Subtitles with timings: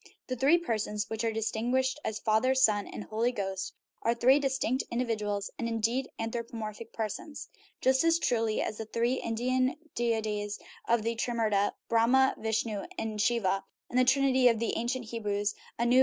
[0.29, 4.83] The three persons, which are distinguished as Father, Son, and Holy Ghost, are three distinct
[4.89, 7.49] individuals (and, indeed, anthropomor phic persons),
[7.81, 13.63] just as truly as the three Indian deities of the Trimurti (Brahma, Vishnu, and Shiva)
[13.91, 15.99] or the Trinity of the ancient Hebrews (Anu, Bel, and Aa).